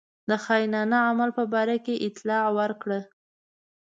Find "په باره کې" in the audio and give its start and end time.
1.37-2.03